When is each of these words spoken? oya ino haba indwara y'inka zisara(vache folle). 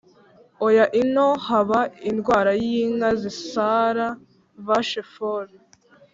oya 0.65 0.85
ino 1.01 1.27
haba 1.45 1.81
indwara 2.09 2.51
y'inka 2.63 3.09
zisara(vache 3.21 5.01
folle). 5.13 5.57